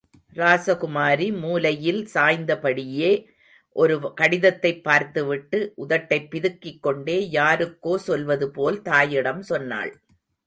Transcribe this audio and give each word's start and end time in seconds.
ராசகுமாரி 0.35 1.39
மூலையில் 1.39 2.09
சாய்ந்தபடியே 2.13 3.25
ஒரு 3.69 4.13
கடிதத்தைப் 4.13 4.83
பார்த்துவிட்டு 4.83 5.73
உதட்டைப் 5.75 6.27
பிதுக்கிக் 6.31 6.79
கொண்டே 6.79 7.29
யாருக்கோ 7.31 7.95
சொல்வதுபோல், 7.95 8.81
தாயிடம் 8.81 9.41
சொன்னாள். 9.41 10.01